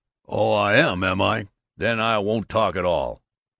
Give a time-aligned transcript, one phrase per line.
[0.27, 1.45] "Oh, I am, am I!
[1.77, 3.21] Then, I won't talk at all!"